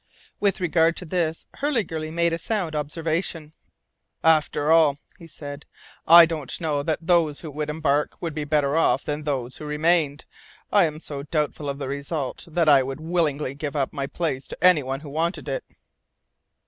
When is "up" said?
13.75-13.93